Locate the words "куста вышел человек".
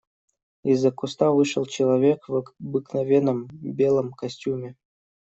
0.89-2.27